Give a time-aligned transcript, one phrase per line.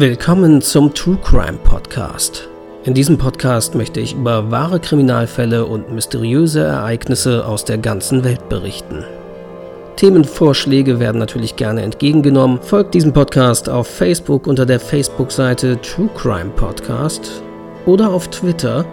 [0.00, 2.48] Willkommen zum True Crime Podcast.
[2.84, 8.48] In diesem Podcast möchte ich über wahre Kriminalfälle und mysteriöse Ereignisse aus der ganzen Welt
[8.48, 9.04] berichten.
[9.96, 12.62] Themenvorschläge werden natürlich gerne entgegengenommen.
[12.62, 17.42] Folgt diesem Podcast auf Facebook unter der Facebook-Seite True Crime Podcast
[17.84, 18.86] oder auf Twitter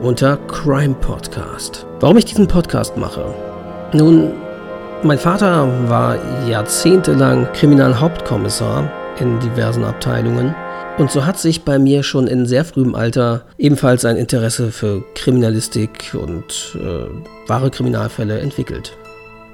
[0.00, 1.84] unter Crime Podcast.
[2.00, 3.34] Warum ich diesen Podcast mache?
[3.92, 4.32] Nun,
[5.02, 6.16] mein Vater war
[6.48, 8.90] jahrzehntelang Kriminalhauptkommissar
[9.20, 10.54] in diversen Abteilungen.
[10.98, 15.02] Und so hat sich bei mir schon in sehr frühem Alter ebenfalls ein Interesse für
[15.14, 18.96] Kriminalistik und äh, wahre Kriminalfälle entwickelt.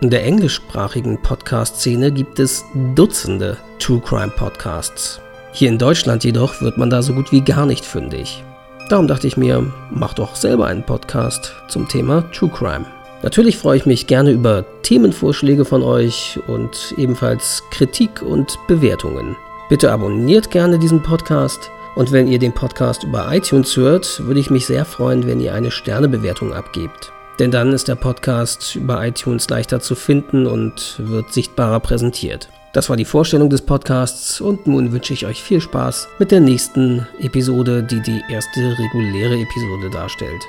[0.03, 5.21] In der englischsprachigen Podcast-Szene gibt es Dutzende True Crime Podcasts.
[5.53, 8.45] Hier in Deutschland jedoch wird man da so gut wie gar nicht fündig.
[8.89, 12.87] Darum dachte ich mir, mach doch selber einen Podcast zum Thema True Crime.
[13.23, 19.37] Natürlich freue ich mich gerne über Themenvorschläge von euch und ebenfalls Kritik und Bewertungen.
[19.71, 21.71] Bitte abonniert gerne diesen Podcast.
[21.95, 25.55] Und wenn ihr den Podcast über iTunes hört, würde ich mich sehr freuen, wenn ihr
[25.55, 27.13] eine Sternebewertung abgebt.
[27.39, 32.49] Denn dann ist der Podcast über iTunes leichter zu finden und wird sichtbarer präsentiert.
[32.73, 36.41] Das war die Vorstellung des Podcasts und nun wünsche ich euch viel Spaß mit der
[36.41, 40.43] nächsten Episode, die die erste reguläre Episode darstellt.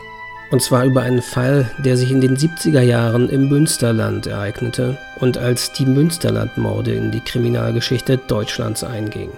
[0.52, 5.38] Und zwar über einen Fall, der sich in den 70er Jahren im Münsterland ereignete und
[5.38, 9.32] als die Münsterlandmorde in die Kriminalgeschichte Deutschlands einging.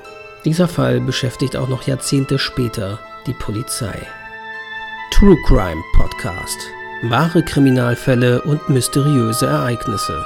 [0.43, 3.95] Dieser Fall beschäftigt auch noch Jahrzehnte später die Polizei.
[5.11, 6.57] True Crime Podcast.
[7.03, 10.25] Wahre Kriminalfälle und mysteriöse Ereignisse.